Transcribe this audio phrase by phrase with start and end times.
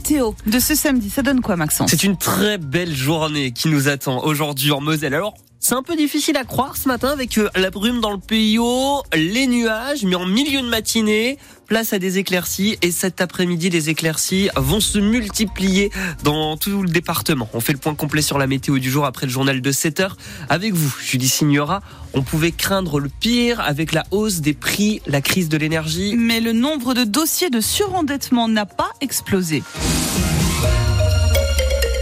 [0.00, 1.90] météo de ce samedi, ça donne quoi Maxence?
[1.90, 5.14] C'est une très belle journée qui nous attend aujourd'hui en Moselle.
[5.14, 8.18] Alors, c'est un peu difficile à croire ce matin avec euh, la brume dans le
[8.18, 11.36] pays haut, les nuages, mais en milieu de matinée,
[11.66, 12.78] place à des éclaircies.
[12.80, 15.90] Et cet après-midi, les éclaircies vont se multiplier
[16.24, 17.46] dans tout le département.
[17.52, 20.00] On fait le point complet sur la météo du jour après le journal de 7
[20.00, 20.16] heures.
[20.48, 21.82] Avec vous, Julie Signora,
[22.14, 26.16] on pouvait craindre le pire avec la hausse des prix, la crise de l'énergie.
[26.16, 29.62] Mais le nombre de dossiers de surendettement n'a pas explosé.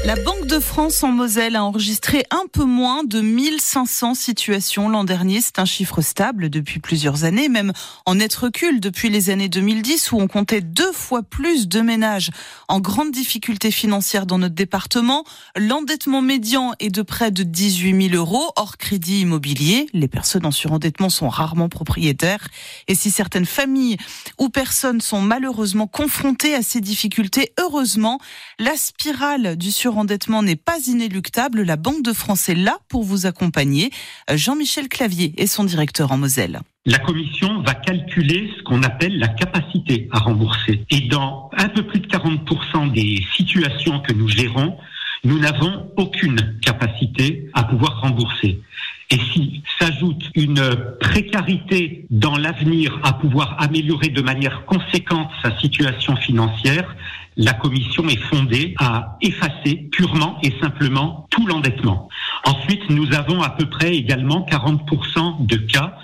[0.09, 5.05] La Banque de France en Moselle a enregistré un peu moins de 1500 situations l'an
[5.05, 5.43] dernier.
[5.43, 7.75] C'est un chiffre stable depuis plusieurs années, même
[8.07, 12.31] en net recul depuis les années 2010 où on comptait deux fois plus de ménages
[12.69, 15.25] en grande difficulté financière dans notre département.
[15.59, 19.89] L'endettement médian est de près de 18 000 euros hors crédit immobilier.
[19.93, 22.49] Les personnes en surendettement sont rarement propriétaires.
[22.87, 23.99] Et si certaines familles
[24.39, 28.19] ou personnes sont malheureusement confrontées à ces difficultés, heureusement,
[28.59, 31.63] la spirale du surendettement endettement n'est pas inéluctable.
[31.63, 33.91] La Banque de France est là pour vous accompagner.
[34.33, 36.61] Jean-Michel Clavier est son directeur en Moselle.
[36.87, 40.87] La commission va calculer ce qu'on appelle la capacité à rembourser.
[40.91, 44.77] Et dans un peu plus de 40% des situations que nous gérons,
[45.25, 48.63] nous n'avons aucune capacité à pouvoir rembourser.
[49.11, 56.15] Et si s'ajoute une précarité dans l'avenir à pouvoir améliorer de manière conséquente sa situation
[56.17, 56.95] financière,
[57.39, 62.09] la commission est fondée à effacer purement et simplement tout l'endettement.
[62.45, 65.97] Ensuite, nous avons à peu près également 40% de cas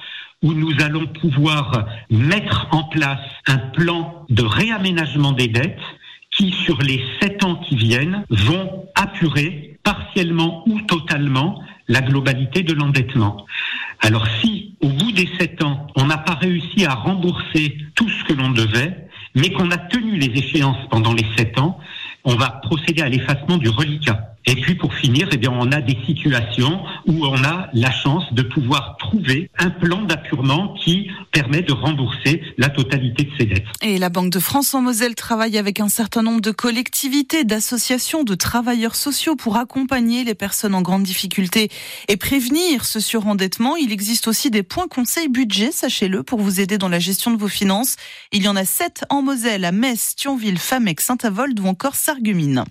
[0.42, 5.80] où nous allons pouvoir mettre en place un plan de réaménagement des dettes
[6.30, 12.74] qui, sur les sept ans qui viennent, vont apurer partiellement ou totalement la globalité de
[12.74, 13.44] l'endettement.
[14.00, 18.24] Alors si, au bout des sept ans, on n'a pas réussi à rembourser tout ce
[18.24, 19.03] que l'on devait,
[19.34, 21.78] mais qu'on a tenu les échéances pendant les sept ans,
[22.24, 24.34] on va procéder à l'effacement du reliquat.
[24.46, 28.24] Et puis pour finir, eh bien, on a des situations où on a la chance
[28.32, 33.66] de pouvoir trouver un plan d'appurement qui permet de rembourser la totalité de ses dettes.
[33.82, 38.24] Et la Banque de France en Moselle travaille avec un certain nombre de collectivités, d'associations,
[38.24, 41.68] de travailleurs sociaux pour accompagner les personnes en grande difficulté
[42.08, 43.76] et prévenir ce surendettement.
[43.76, 47.36] Il existe aussi des points conseil budget, sachez-le, pour vous aider dans la gestion de
[47.36, 47.96] vos finances.
[48.32, 52.64] Il y en a sept en Moselle, à Metz, Thionville, Famec, Saint-Avold ou encore Sarreguemines.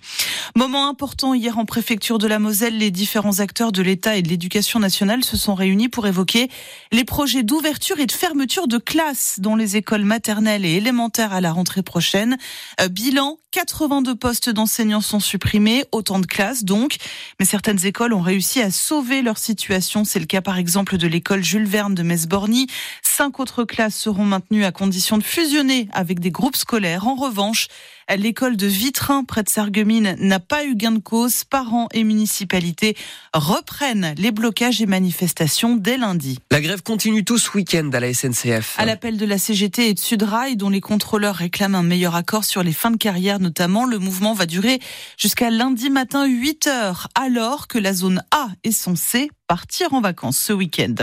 [0.56, 4.80] Moment important hier en préfecture de la Moselle, les différents acteurs de l'État et l'éducation
[4.80, 6.48] nationale se sont réunis pour évoquer
[6.92, 11.40] les projets d'ouverture et de fermeture de classes dans les écoles maternelles et élémentaires à
[11.40, 12.36] la rentrée prochaine.
[12.80, 16.96] Euh, bilan, 82 postes d'enseignants sont supprimés, autant de classes donc,
[17.38, 20.02] mais certaines écoles ont réussi à sauver leur situation.
[20.02, 22.66] C'est le cas par exemple de l'école Jules Verne de Metz-Borny.
[23.00, 27.06] Cinq autres classes seront maintenues à condition de fusionner avec des groupes scolaires.
[27.06, 27.68] En revanche,
[28.16, 31.44] l'école de Vitrin, près de Sarreguemines, n'a pas eu gain de cause.
[31.44, 32.96] Parents et municipalités
[33.32, 36.40] reprennent les blocages et manifestations dès lundi.
[36.50, 38.74] La grève continue tout ce week-end à la SNCF.
[38.78, 42.44] À l'appel de la CGT et de Sudrail, dont les contrôleurs réclament un meilleur accord
[42.44, 44.80] sur les fins de carrière notamment, le mouvement va durer
[45.16, 50.38] jusqu'à lundi matin 8 heures, alors que la zone A est censée partir en vacances
[50.38, 50.94] ce week-end.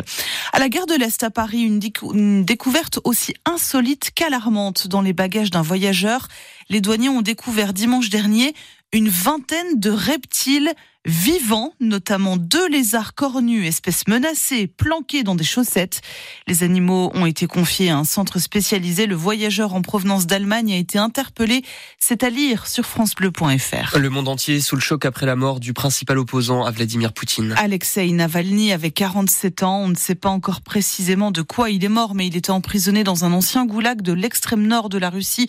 [0.51, 1.79] À la gare de l'Est à Paris, une,
[2.13, 6.27] une découverte aussi insolite qu'alarmante dans les bagages d'un voyageur.
[6.69, 8.53] Les douaniers ont découvert dimanche dernier
[8.91, 10.73] une vingtaine de reptiles
[11.05, 16.01] vivants, notamment deux lézards cornus, espèces menacées, planqués dans des chaussettes.
[16.47, 19.07] Les animaux ont été confiés à un centre spécialisé.
[19.07, 21.63] Le voyageur en provenance d'Allemagne a été interpellé.
[21.97, 23.97] C'est à lire sur francebleu.fr.
[23.97, 27.13] Le monde entier est sous le choc après la mort du principal opposant à Vladimir
[27.13, 27.55] Poutine.
[27.57, 29.81] Alexei Navalny avait 47 ans.
[29.81, 33.03] On ne sait pas encore précisément de quoi il est mort, mais il était emprisonné
[33.03, 35.47] dans un ancien goulag de l'extrême nord de la Russie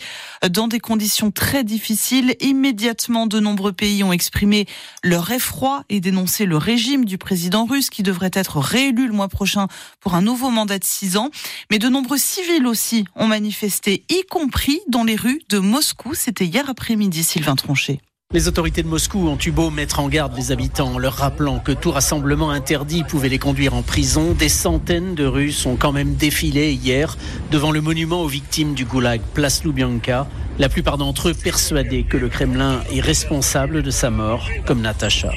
[0.51, 2.37] dans des conditions très difficiles.
[2.41, 4.67] Immédiatement, de nombreux pays ont exprimé
[5.03, 9.29] leur froid et dénoncer le régime du président russe qui devrait être réélu le mois
[9.29, 9.67] prochain
[10.01, 11.31] pour un nouveau mandat de six ans.
[11.71, 16.15] Mais de nombreux civils aussi ont manifesté, y compris dans les rues de Moscou.
[16.15, 18.01] C'était hier après-midi, Sylvain Tronchet.
[18.35, 21.59] Les autorités de Moscou ont eu beau mettre en garde les habitants en leur rappelant
[21.59, 24.33] que tout rassemblement interdit pouvait les conduire en prison.
[24.33, 27.19] Des centaines de Russes ont quand même défilé hier
[27.51, 30.27] devant le monument aux victimes du goulag, place Lubyanka.
[30.59, 35.33] La plupart d'entre eux persuadés que le Kremlin est responsable de sa mort, comme Natacha.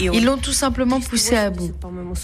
[0.00, 1.72] Ils l'ont tout simplement poussé à bout.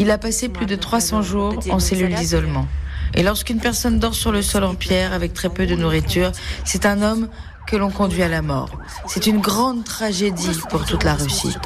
[0.01, 2.67] Il a passé plus de 300 jours en cellule d'isolement.
[3.15, 6.31] Et lorsqu'une personne dort sur le sol en pierre avec très peu de nourriture,
[6.65, 7.29] c'est un homme
[7.71, 8.71] que l'on conduit à la mort.
[9.07, 11.57] C'est une grande tragédie pour toute la Russie.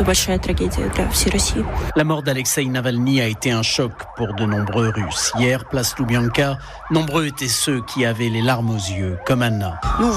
[1.97, 5.33] La mort d'Alexei Navalny a été un choc pour de nombreux Russes.
[5.39, 6.59] Hier, place Lubyanka,
[6.91, 9.81] nombreux étaient ceux qui avaient les larmes aux yeux, comme Anna.
[9.99, 10.09] On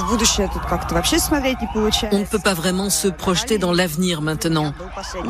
[2.19, 4.73] ne peut pas vraiment se projeter dans l'avenir maintenant.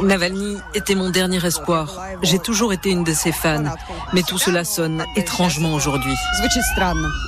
[0.02, 2.02] Navalny était mon dernier espoir.
[2.24, 3.76] J'ai toujours été une de ses fans.
[4.14, 6.16] Mais tout cela sonne étrangement aujourd'hui.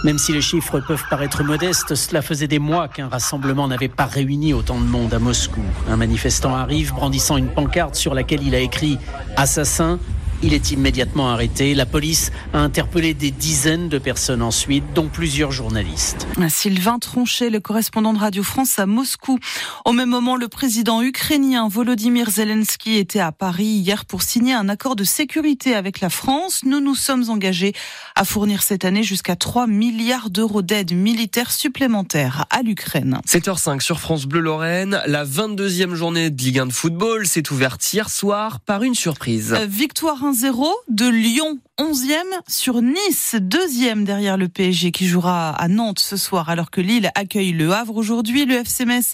[0.04, 4.06] Même si les chiffres peuvent paraître modestes, cela faisait des mois qu'un rassemblement n'avait pas
[4.06, 5.60] réuni autant de monde à Moscou.
[5.89, 8.98] Un manifestant arrive brandissant une pancarte sur laquelle il a écrit
[9.36, 10.00] Assassin,
[10.44, 11.74] il est immédiatement arrêté.
[11.74, 16.27] La police a interpellé des dizaines de personnes ensuite, dont plusieurs journalistes.
[16.50, 19.39] Sylvain Tronchet, le correspondant de Radio France à Moscou.
[19.86, 24.69] Au même moment, le président ukrainien Volodymyr Zelensky était à Paris hier pour signer un
[24.69, 26.62] accord de sécurité avec la France.
[26.63, 27.74] Nous nous sommes engagés
[28.15, 33.19] à fournir cette année jusqu'à 3 milliards d'euros d'aide militaire supplémentaire à l'Ukraine.
[33.27, 35.01] 7h05 sur France Bleu Lorraine.
[35.06, 39.53] La 22e journée de Ligue 1 de football s'est ouverte hier soir par une surprise.
[39.53, 45.70] Euh, victoire 1-0 de Lyon 11e sur Nice, deuxième derrière le PSG qui jouera à
[45.70, 48.44] Nantes ce soir alors que Lille accueille le Havre aujourd'hui.
[48.44, 49.14] Le FC Metz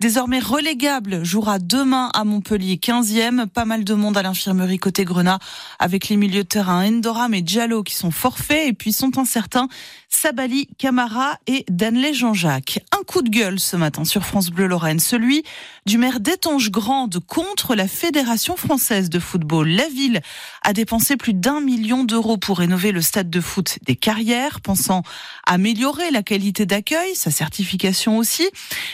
[0.00, 3.46] désormais relégable, jouera demain à Montpellier 15e.
[3.46, 5.38] Pas mal de monde à l'infirmerie côté Grenat
[5.78, 9.68] avec les milieux de terrain Endoram et Diallo qui sont forfaits et puis sont incertains
[10.08, 12.80] Sabali, Camara et Danley Jean-Jacques.
[12.98, 15.44] Un coup de gueule ce matin sur France Bleu Lorraine, celui
[15.84, 19.68] du maire d'Étange Grande contre la Fédération française de football.
[19.68, 20.20] La ville
[20.62, 25.02] a dépensé plus d'un million d'euros pour rénover le stade de foot des carrières, pensant
[25.44, 28.48] améliorer la qualité d'accueil, sa certification aussi.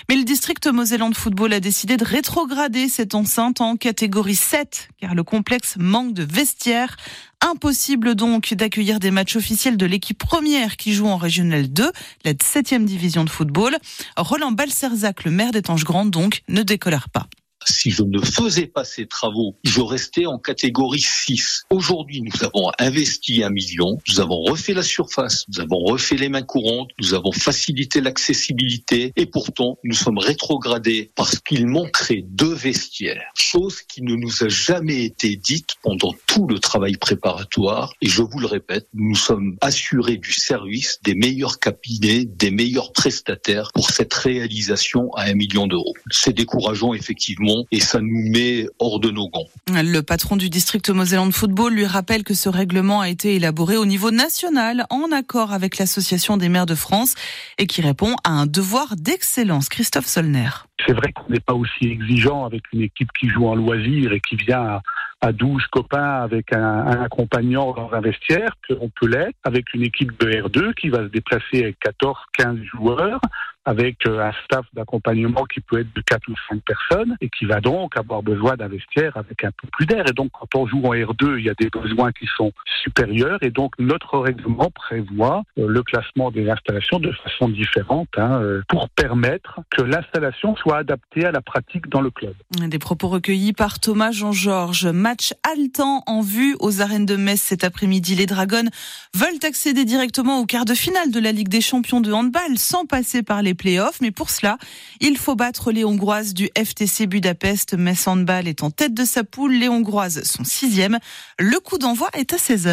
[0.09, 4.88] Mais le district Mosellan de football a décidé de rétrograder cette enceinte en catégorie 7,
[5.00, 6.97] car le complexe manque de vestiaires.
[7.41, 11.91] Impossible donc d'accueillir des matchs officiels de l'équipe première qui joue en Régional 2,
[12.25, 13.76] la 7 division de football.
[14.17, 17.26] Roland Balserzac, le maire d'Étange Grande, donc, ne décolère pas
[17.67, 21.64] si je ne faisais pas ces travaux, je restais en catégorie 6.
[21.70, 26.29] Aujourd'hui, nous avons investi un million, nous avons refait la surface, nous avons refait les
[26.29, 32.55] mains courantes, nous avons facilité l'accessibilité et pourtant nous sommes rétrogradés parce qu'il manquerait deux
[32.55, 38.09] vestiaires, chose qui ne nous a jamais été dite pendant tout le travail préparatoire et
[38.09, 43.70] je vous le répète, nous sommes assurés du service des meilleurs cabinets, des meilleurs prestataires
[43.75, 45.94] pour cette réalisation à un million d'euros.
[46.11, 49.46] C'est décourageant effectivement et ça nous met hors de nos gants.
[49.69, 53.76] Le patron du district Mosellan de football lui rappelle que ce règlement a été élaboré
[53.76, 57.14] au niveau national en accord avec l'association des maires de France
[57.58, 59.69] et qui répond à un devoir d'excellence.
[59.69, 60.50] Christophe Solner.
[60.87, 64.20] C'est vrai qu'on n'est pas aussi exigeant avec une équipe qui joue en loisir et
[64.20, 64.81] qui vient
[65.20, 69.82] à, 12 copains avec un, un, accompagnant dans un vestiaire, qu'on peut l'être, avec une
[69.82, 73.20] équipe de R2 qui va se déplacer avec 14, 15 joueurs,
[73.64, 77.44] avec euh, un staff d'accompagnement qui peut être de 4 ou 5 personnes et qui
[77.44, 80.05] va donc avoir besoin d'un vestiaire avec un peu plus d'air.
[80.09, 83.38] Et donc, quand on joue en R2, il y a des besoins qui sont supérieurs
[83.43, 88.62] et donc notre règlement prévoit euh, le classement des installations de façon différente hein, euh,
[88.69, 92.35] pour permettre que l'installation soit adaptée à la pratique dans le club.
[92.59, 94.87] Des propos recueillis par Thomas Jean-Georges.
[94.87, 98.14] Match haletant en vue aux arènes de Metz cet après-midi.
[98.14, 98.69] Les Dragons
[99.14, 102.87] veulent accéder directement au quart de finale de la Ligue des champions de handball sans
[102.87, 104.00] passer par les playoffs.
[104.00, 104.56] Mais pour cela,
[105.00, 107.75] il faut battre les Hongroises du FTC Budapest.
[107.75, 109.52] Metz Handball est en tête de sa poule.
[109.52, 110.99] Les Hongroises sont sixième.
[111.38, 112.71] Le coup d'envoi est à 16h.